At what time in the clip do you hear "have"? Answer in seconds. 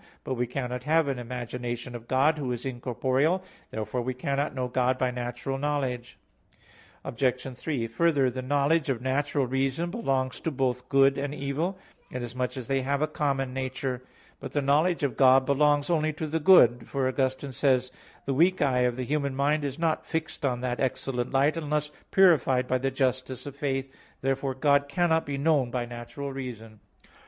0.85-1.07, 12.81-13.03